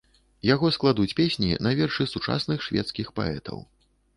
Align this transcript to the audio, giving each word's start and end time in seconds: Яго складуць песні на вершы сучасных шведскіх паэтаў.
Яго 0.53 0.69
складуць 0.77 1.13
песні 1.19 1.51
на 1.65 1.75
вершы 1.81 2.09
сучасных 2.15 2.67
шведскіх 2.69 3.07
паэтаў. 3.21 3.63